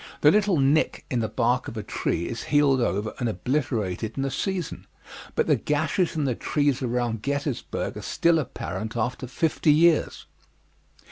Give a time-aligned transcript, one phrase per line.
[0.21, 4.25] The little nick in the bark of a tree is healed over and obliterated in
[4.25, 4.87] a season,
[5.35, 10.25] but the gashes in the trees around Gettysburg are still apparent after fifty years.